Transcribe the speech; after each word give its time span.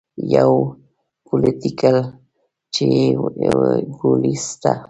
يو 0.35 0.51
پوليټيکل 1.25 1.97
چې 2.73 2.83
يې 3.41 3.51
بولي 3.97 4.35
سته. 4.47 4.73